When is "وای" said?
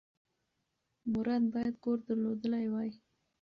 2.71-2.89